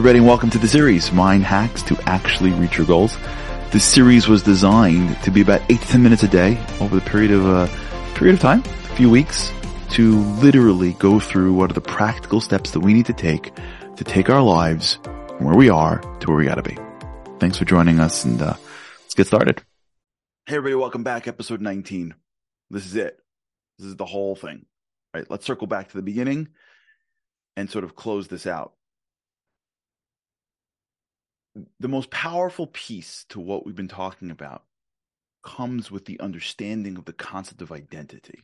[0.00, 3.18] everybody, and welcome to the series, Mind Hacks to Actually Reach Your Goals.
[3.70, 7.02] This series was designed to be about eight to ten minutes a day over the
[7.02, 9.52] period of a uh, period of time, a few weeks,
[9.90, 13.52] to literally go through what are the practical steps that we need to take
[13.96, 16.78] to take our lives from where we are to where we gotta be.
[17.38, 18.54] Thanks for joining us and uh,
[19.02, 19.62] let's get started.
[20.46, 21.28] Hey everybody, welcome back.
[21.28, 22.14] Episode 19.
[22.70, 23.18] This is it.
[23.78, 24.64] This is the whole thing.
[25.12, 26.48] All right, let's circle back to the beginning
[27.54, 28.72] and sort of close this out
[31.78, 34.64] the most powerful piece to what we've been talking about
[35.42, 38.40] comes with the understanding of the concept of identity.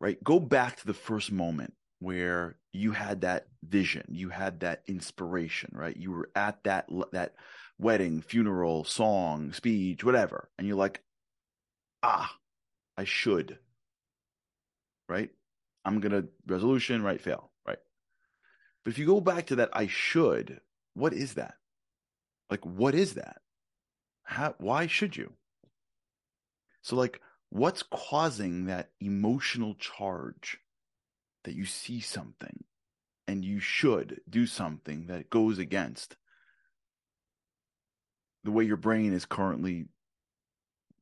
[0.00, 0.22] Right?
[0.22, 5.70] Go back to the first moment where you had that vision, you had that inspiration,
[5.72, 5.96] right?
[5.96, 7.34] You were at that that
[7.78, 11.02] wedding, funeral, song, speech, whatever, and you're like,
[12.02, 12.36] "Ah,
[12.96, 13.58] I should."
[15.08, 15.30] Right?
[15.84, 17.78] I'm going to resolution, right, fail, right?
[18.84, 20.60] But if you go back to that I should,
[20.94, 21.54] what is that?
[22.50, 23.38] Like, what is that?
[24.24, 25.32] How, why should you?
[26.82, 30.58] So, like, what's causing that emotional charge
[31.44, 32.64] that you see something
[33.28, 36.16] and you should do something that goes against
[38.44, 39.86] the way your brain is currently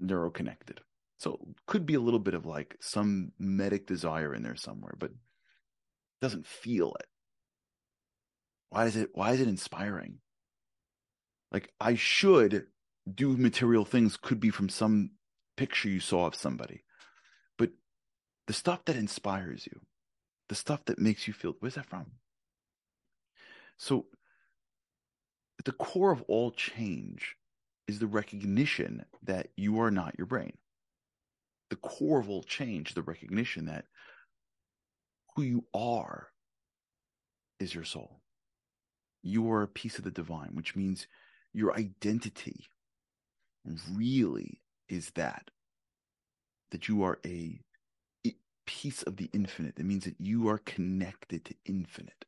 [0.03, 0.79] neuroconnected?
[1.19, 5.11] So, could be a little bit of like some medic desire in there somewhere, but
[6.20, 7.07] doesn't feel it.
[8.70, 9.11] Why is it?
[9.14, 10.19] Why is it inspiring?
[11.53, 12.67] Like I should
[13.12, 15.11] do material things could be from some
[15.57, 16.84] picture you saw of somebody.
[17.59, 17.70] But
[18.47, 19.81] the stuff that inspires you,
[20.48, 22.07] the stuff that makes you feel, where's that from?
[23.77, 24.07] So
[25.59, 27.37] at the core of all change
[27.87, 30.57] is the recognition that you are not your brain.
[31.70, 33.85] The core of all change, the recognition that
[35.35, 36.29] who you are
[37.59, 38.20] is your soul.
[39.23, 41.07] You are a piece of the divine, which means
[41.53, 42.67] your identity
[43.93, 45.51] really is that
[46.70, 47.61] that you are a
[48.70, 49.74] piece of the infinite.
[49.79, 52.24] It means that you are connected to infinite.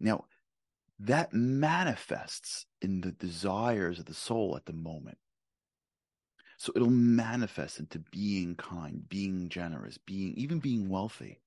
[0.00, 0.24] Now
[0.98, 5.18] that manifests in the desires of the soul at the moment.
[6.58, 11.40] So it'll manifest into being kind being generous being even being wealthy.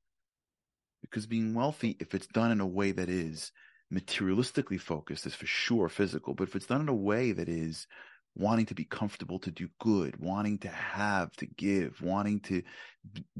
[1.02, 3.52] Because being wealthy if it's done in a way that is
[3.94, 7.88] materialistically focused is for sure physical, but if it's done in a way that is
[8.36, 12.62] wanting to be comfortable to do good, wanting to have, to give, wanting to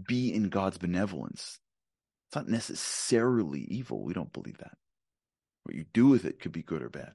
[0.08, 1.60] be in God's benevolence,
[2.28, 4.04] it's not necessarily evil.
[4.04, 4.78] We don't believe that.
[5.64, 7.14] What you do with it could be good or bad.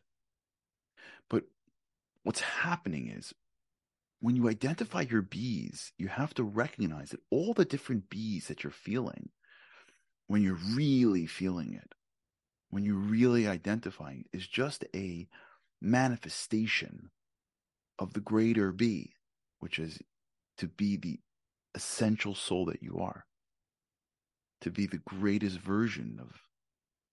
[1.28, 1.44] But
[2.22, 3.34] what's happening is
[4.20, 8.62] when you identify your bees, you have to recognize that all the different bees that
[8.62, 9.28] you're feeling,
[10.28, 11.94] when you're really feeling it,
[12.74, 15.28] when you really identify is just a
[15.80, 17.08] manifestation
[18.00, 19.12] of the greater be,
[19.60, 20.00] which is
[20.58, 21.20] to be the
[21.76, 23.26] essential soul that you are,
[24.60, 26.40] to be the greatest version of,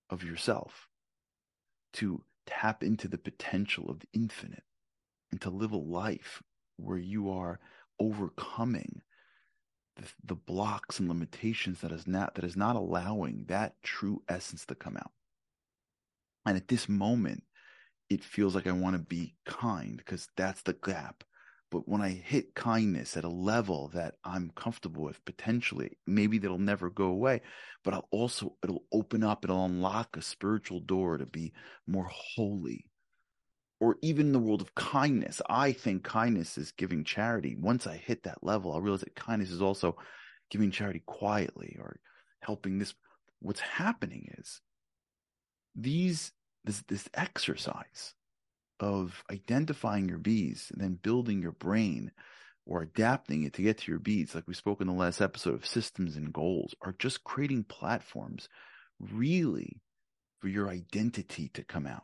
[0.09, 0.87] of yourself,
[1.93, 4.63] to tap into the potential of the infinite,
[5.31, 6.41] and to live a life
[6.77, 7.59] where you are
[7.99, 9.03] overcoming
[9.95, 14.65] the, the blocks and limitations that is not that is not allowing that true essence
[14.65, 15.11] to come out.
[16.45, 17.43] And at this moment,
[18.09, 21.23] it feels like I want to be kind because that's the gap.
[21.71, 26.57] But when I hit kindness at a level that I'm comfortable with, potentially, maybe that'll
[26.57, 27.41] never go away,
[27.85, 31.53] but I'll also, it'll open up, it'll unlock a spiritual door to be
[31.87, 32.85] more holy.
[33.79, 37.55] Or even in the world of kindness, I think kindness is giving charity.
[37.55, 39.95] Once I hit that level, I'll realize that kindness is also
[40.49, 42.01] giving charity quietly or
[42.41, 42.93] helping this.
[43.39, 44.59] What's happening is
[45.75, 46.31] these
[46.63, 48.13] this this exercise
[48.79, 52.11] of identifying your bees and then building your brain
[52.65, 55.53] or adapting it to get to your bees, like we spoke in the last episode
[55.53, 58.49] of systems and goals, are just creating platforms
[58.99, 59.81] really
[60.39, 62.03] for your identity to come out.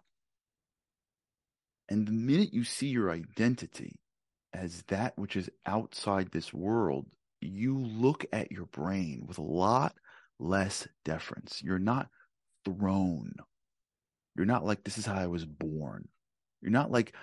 [1.89, 3.99] And the minute you see your identity
[4.53, 7.05] as that which is outside this world,
[7.39, 9.95] you look at your brain with a lot
[10.39, 11.61] less deference.
[11.63, 12.09] You're not
[12.65, 13.33] thrown
[14.37, 16.07] you're not like this is how I was born.
[16.61, 17.13] You're not like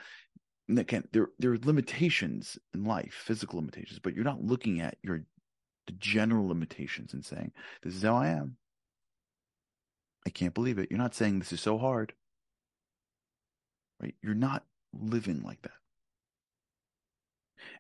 [0.69, 5.25] again, there there are limitations in life, physical limitations, but you're not looking at your
[5.87, 7.52] the general limitations and saying,
[7.82, 8.56] This is how I am.
[10.26, 10.88] I can't believe it.
[10.90, 12.14] You're not saying this is so hard.
[14.00, 14.14] Right?
[14.22, 15.72] You're not living like that.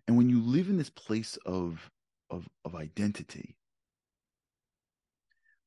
[0.06, 1.90] And when you live in this place of
[2.30, 3.56] of, of identity,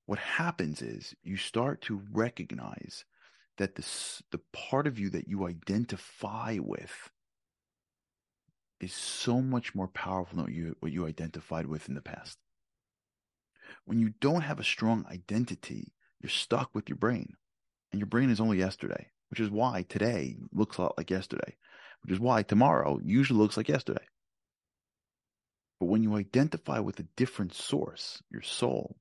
[0.05, 3.05] what happens is you start to recognize
[3.57, 3.85] that the
[4.31, 7.09] the part of you that you identify with
[8.79, 12.37] is so much more powerful than what you what you identified with in the past.
[13.85, 17.33] When you don't have a strong identity, you're stuck with your brain,
[17.91, 21.57] and your brain is only yesterday, which is why today looks a lot like yesterday,
[22.01, 24.05] which is why tomorrow usually looks like yesterday.
[25.79, 28.97] But when you identify with a different source, your soul,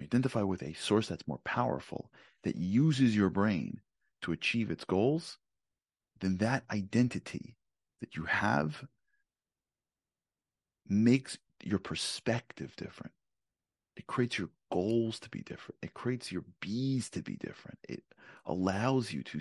[0.00, 2.10] identify with a source that's more powerful,
[2.44, 3.80] that uses your brain
[4.22, 5.38] to achieve its goals,
[6.20, 7.56] then that identity
[8.00, 8.84] that you have
[10.88, 13.12] makes your perspective different.
[13.96, 15.78] It creates your goals to be different.
[15.82, 17.78] It creates your bees to be different.
[17.88, 18.02] It
[18.44, 19.40] allows you to,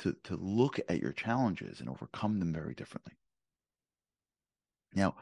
[0.00, 3.14] to, to look at your challenges and overcome them very differently.
[4.94, 5.14] Now,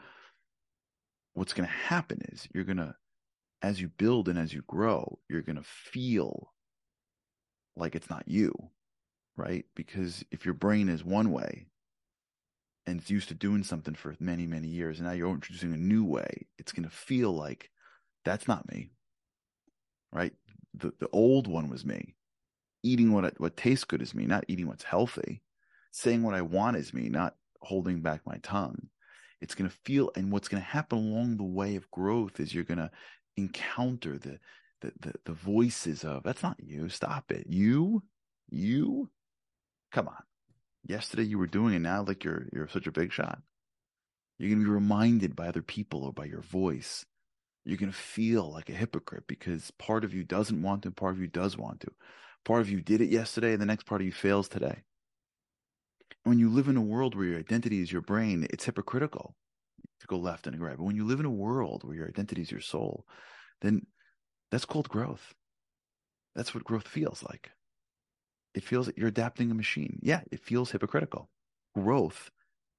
[1.34, 2.94] what's going to happen is you're going to,
[3.62, 6.52] as you build and as you grow, you're going to feel
[7.76, 8.52] like it's not you,
[9.36, 9.64] right?
[9.74, 11.66] Because if your brain is one way
[12.86, 15.78] and it's used to doing something for many, many years, and now you're introducing a
[15.78, 17.70] new way, it's going to feel like
[18.24, 18.90] that's not me,
[20.12, 20.32] right?
[20.74, 22.14] The, the old one was me.
[22.82, 25.42] Eating what, what tastes good is me, not eating what's healthy.
[25.92, 28.88] Saying what I want is me, not holding back my tongue
[29.40, 32.54] it's going to feel, and what's going to happen along the way of growth is
[32.54, 32.90] you're going to
[33.36, 34.38] encounter the,
[34.80, 36.88] the, the, the voices of, that's not you.
[36.88, 37.46] Stop it.
[37.48, 38.02] You,
[38.50, 39.10] you,
[39.92, 40.22] come on.
[40.84, 43.40] Yesterday you were doing it now like you're, you're such a big shot.
[44.38, 47.04] You're going to be reminded by other people or by your voice.
[47.64, 51.14] You're going to feel like a hypocrite because part of you doesn't want to, part
[51.14, 51.90] of you does want to.
[52.44, 54.84] Part of you did it yesterday, and the next part of you fails today
[56.26, 59.36] when you live in a world where your identity is your brain, it's hypocritical
[60.00, 60.76] to go left and to go right.
[60.76, 63.06] But when you live in a world where your identity is your soul,
[63.61, 63.87] then
[64.50, 65.34] that's called growth.
[66.34, 67.50] That's what growth feels like.
[68.55, 69.99] It feels like you're adapting a machine.
[70.02, 71.31] Yeah, it feels hypocritical.
[71.75, 72.31] Growth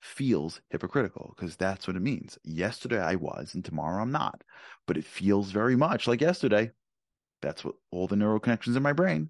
[0.02, 2.38] feels hypocritical because that's what it means.
[2.44, 4.44] Yesterday I was and tomorrow I'm not,
[4.86, 6.72] but it feels very much like yesterday.
[7.42, 9.30] That's what all the neural connections in my brain.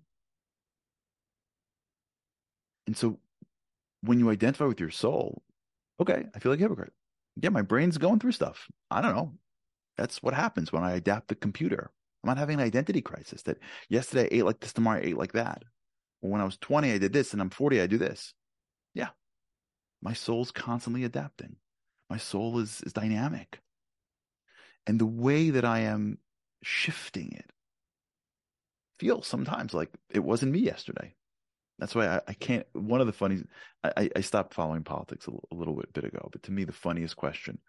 [2.86, 3.20] And so
[4.02, 5.44] when you identify with your soul,
[6.00, 6.94] okay, I feel like a hypocrite.
[7.40, 8.68] Yeah, my brain's going through stuff.
[8.90, 9.34] I don't know.
[9.98, 11.92] That's what happens when I adapt the computer.
[12.24, 15.18] I'm not having an identity crisis that yesterday I ate like this, tomorrow I ate
[15.18, 15.64] like that.
[16.22, 18.34] When I was 20, I did this, and I'm 40, I do this.
[18.94, 19.10] Yeah.
[20.02, 21.58] My soul's constantly adapting.
[22.10, 23.60] My soul is, is dynamic.
[24.88, 26.18] And the way that I am
[26.64, 27.52] shifting it
[29.00, 31.14] feels sometimes like it wasn't me yesterday.
[31.80, 32.66] That's why I, I, can't.
[32.74, 33.46] One of the funniest,
[33.84, 36.72] I, I stopped following politics a, a little bit, bit ago, but to me, the
[36.72, 37.60] funniest question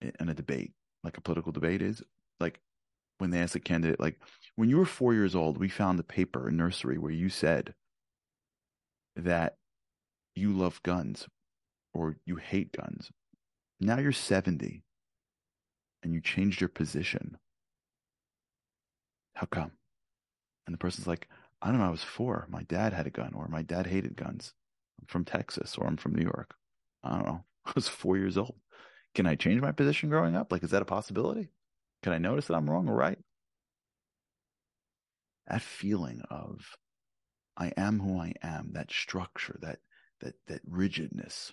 [0.00, 0.72] in a debate,
[1.04, 2.02] like a political debate, is
[2.40, 2.60] like
[3.18, 4.18] when they ask a candidate, like,
[4.56, 7.74] when you were four years old, we found a paper in nursery where you said
[9.14, 9.56] that
[10.34, 11.28] you love guns
[11.94, 13.10] or you hate guns.
[13.80, 14.82] Now you're 70
[16.02, 17.36] and you changed your position.
[19.34, 19.72] How come?
[20.66, 21.28] And the person's like,
[21.62, 22.48] I don't know, I was four.
[22.50, 24.52] My dad had a gun, or my dad hated guns.
[25.00, 26.54] I'm from Texas, or I'm from New York.
[27.04, 27.44] I don't know.
[27.66, 28.56] I was four years old.
[29.14, 30.50] Can I change my position growing up?
[30.50, 31.50] Like, is that a possibility?
[32.02, 33.18] Can I notice that I'm wrong or right?
[35.46, 36.76] That feeling of
[37.56, 39.78] I am who I am, that structure, that
[40.20, 41.52] that that rigidness,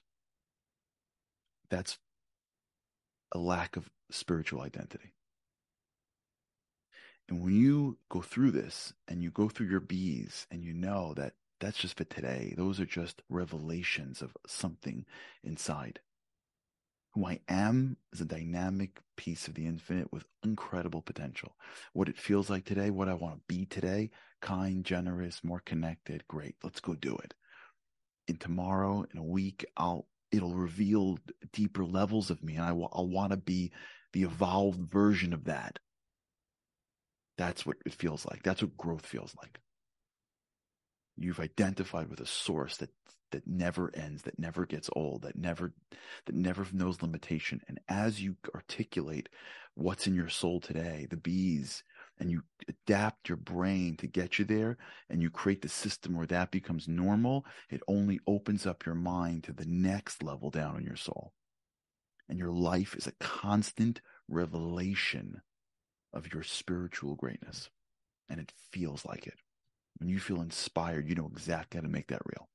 [1.70, 2.00] that's
[3.32, 5.14] a lack of spiritual identity.
[7.30, 11.14] And when you go through this and you go through your bees and you know
[11.14, 15.06] that that's just for today, those are just revelations of something
[15.44, 16.00] inside.
[17.14, 21.56] Who I am is a dynamic piece of the infinite with incredible potential.
[21.94, 24.10] What it feels like today, what I want to be today,
[24.42, 26.56] kind, generous, more connected, great.
[26.64, 27.36] Let's go do it.
[28.28, 31.18] In tomorrow, in a week, I'll it'll reveal
[31.54, 33.72] deeper levels of me, and I will, I'll want to be
[34.14, 35.80] the evolved version of that
[37.40, 38.44] that's what it feels like.
[38.44, 39.62] That's what growth feels like.
[41.16, 42.90] You've identified with a source that
[43.32, 45.72] that never ends, that never gets old, that never
[46.26, 47.62] that never knows limitation.
[47.70, 49.30] And as you articulate
[49.76, 51.82] what's in your soul today, the bees,
[52.20, 54.78] and you adapt your brain to get you there,
[55.10, 59.46] and you create the system where that becomes normal, it only opens up your mind
[59.46, 61.32] to the next level down in your soul.
[62.28, 65.42] And your life is a constant revelation
[66.14, 67.70] of your spiritual greatness.
[68.30, 69.40] And it feels like it.
[69.98, 72.48] When you feel inspired, you know exactly how to make that real.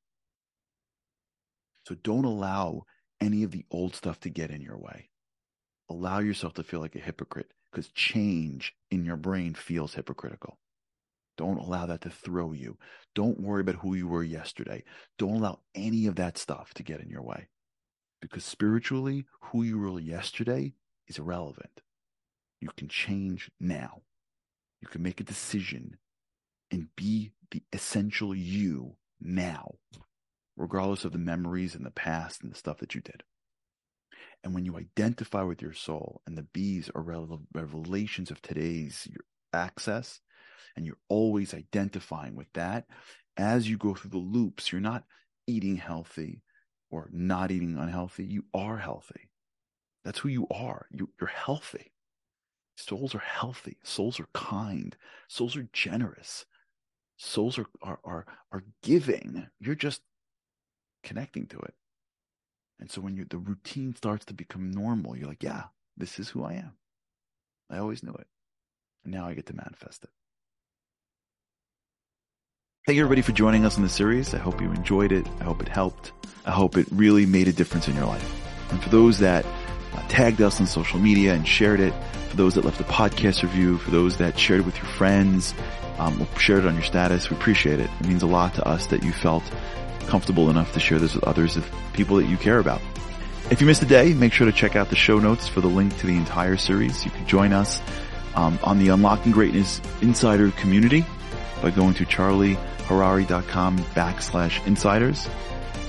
[1.87, 2.84] So don't allow
[3.20, 5.11] any of the old stuff to get in your way.
[5.90, 10.58] Allow yourself to feel like a hypocrite because change in your brain feels hypocritical.
[11.37, 12.78] Don't allow that to throw you.
[13.14, 14.84] Don't worry about who you were yesterday.
[15.18, 17.49] Don't allow any of that stuff to get in your way.
[18.23, 20.73] Because spiritually, who you were yesterday
[21.08, 21.82] is irrelevant.
[22.64, 24.00] You can change now.
[24.80, 25.99] You can make a decision
[26.71, 29.75] and be the essential you now,
[30.56, 33.23] regardless of the memories and the past and the stuff that you did.
[34.42, 37.02] And when you identify with your soul and the bees are
[37.52, 39.06] revelations of today's
[39.52, 40.21] access,
[40.75, 42.87] and you're always identifying with that,
[43.37, 45.04] as you go through the loops, you're not
[45.47, 46.40] eating healthy
[46.90, 48.25] or not eating unhealthy.
[48.25, 49.28] You are healthy.
[50.02, 50.87] That's who you are.
[50.90, 51.90] You, you're healthy.
[52.76, 53.76] Souls are healthy.
[53.82, 54.96] Souls are kind.
[55.28, 56.44] Souls are generous.
[57.16, 59.46] Souls are, are, are, are giving.
[59.60, 60.00] You're just
[61.02, 61.74] connecting to it.
[62.80, 65.64] And so when you the routine starts to become normal, you're like, yeah,
[65.96, 66.72] this is who I am.
[67.70, 68.26] I always knew it.
[69.04, 70.10] And now I get to manifest it.
[72.86, 74.34] Thank you everybody for joining us in the series.
[74.34, 75.26] I hope you enjoyed it.
[75.40, 76.12] I hope it helped.
[76.44, 78.30] I hope it really made a difference in your life.
[78.70, 79.46] And for those that
[80.08, 81.94] tagged us on social media and shared it,
[82.28, 85.54] for those that left a podcast review, for those that shared it with your friends,
[85.98, 87.90] um, shared it on your status, we appreciate it.
[88.00, 89.44] It means a lot to us that you felt
[90.06, 92.80] comfortable enough to share this with others of people that you care about.
[93.50, 95.68] If you missed a day, make sure to check out the show notes for the
[95.68, 97.04] link to the entire series.
[97.04, 97.80] You can join us
[98.34, 101.04] um, on the Unlocking Greatness Insider community
[101.62, 105.28] by going to charlieharary.com backslash insiders.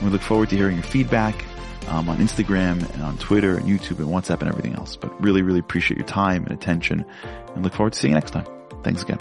[0.03, 1.43] we look forward to hearing your feedback
[1.87, 4.95] um, on Instagram and on Twitter and YouTube and WhatsApp and everything else.
[4.95, 7.05] But really, really appreciate your time and attention
[7.53, 8.45] and look forward to seeing you next time.
[8.83, 9.19] Thanks again.